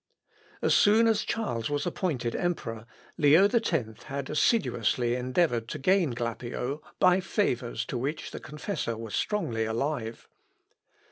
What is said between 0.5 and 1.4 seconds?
As soon as